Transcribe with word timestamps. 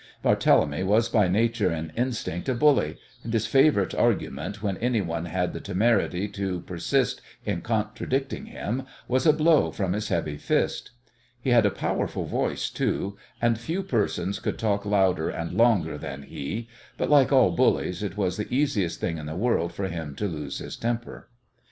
Barthélemy 0.25 0.83
was 0.83 1.09
by 1.09 1.27
nature 1.27 1.69
and 1.69 1.93
instinct 1.95 2.49
a 2.49 2.55
bully, 2.55 2.97
and 3.23 3.31
his 3.31 3.45
favourite 3.45 3.93
"argument" 3.93 4.63
when 4.63 4.77
anyone 4.77 5.25
had 5.25 5.53
the 5.53 5.59
temerity 5.61 6.27
to 6.29 6.61
persist 6.61 7.21
in 7.45 7.61
contradicting 7.61 8.47
him 8.47 8.87
was 9.07 9.27
a 9.27 9.31
blow 9.31 9.69
from 9.69 9.93
his 9.93 10.07
heavy 10.09 10.37
fist. 10.37 10.89
He 11.39 11.51
had 11.51 11.67
a 11.67 11.69
powerful 11.69 12.25
voice, 12.25 12.71
too, 12.71 13.15
and 13.39 13.59
few 13.59 13.83
persons 13.83 14.39
could 14.39 14.57
talk 14.57 14.87
louder 14.87 15.29
and 15.29 15.51
longer 15.53 15.99
than 15.99 16.23
he, 16.23 16.67
but, 16.97 17.11
like 17.11 17.31
all 17.31 17.51
bullies, 17.51 18.01
it 18.01 18.17
was 18.17 18.37
the 18.37 18.51
easiest 18.51 18.99
thing 18.99 19.19
in 19.19 19.27
the 19.27 19.35
world 19.35 19.71
for 19.71 19.87
him 19.87 20.15
to 20.15 20.25
lose 20.27 20.57
his 20.57 20.75
temper. 20.77 21.29